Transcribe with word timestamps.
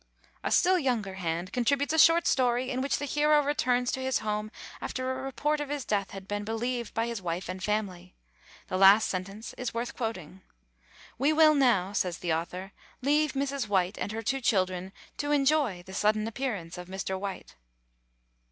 A 0.43 0.49
still 0.51 0.79
younger 0.79 1.13
hand 1.13 1.53
contributes 1.53 1.93
a 1.93 1.99
short 1.99 2.25
story 2.25 2.71
in 2.71 2.81
which 2.81 2.97
the 2.97 3.05
hero 3.05 3.43
returns 3.43 3.91
to 3.91 3.99
his 4.01 4.17
home 4.17 4.49
after 4.81 5.11
a 5.11 5.21
report 5.21 5.59
of 5.59 5.69
his 5.69 5.85
death 5.85 6.09
had 6.09 6.27
been 6.27 6.43
believed 6.43 6.95
by 6.95 7.05
his 7.05 7.21
wife 7.21 7.47
and 7.47 7.63
family. 7.63 8.15
The 8.65 8.77
last 8.77 9.07
sentence 9.07 9.53
is 9.59 9.75
worth 9.75 9.95
quoting: 9.95 10.41
"We 11.19 11.33
will 11.33 11.53
now," 11.53 11.93
says 11.93 12.17
the 12.17 12.33
author, 12.33 12.71
"leave 13.03 13.33
Mrs. 13.33 13.67
White 13.67 13.99
and 13.99 14.11
her 14.11 14.23
two 14.23 14.41
children 14.41 14.91
to 15.17 15.29
enjoy 15.31 15.83
the 15.83 15.93
sudden 15.93 16.27
appearance 16.27 16.79
of 16.79 16.87
Mr. 16.87 17.19
White." 17.19 17.53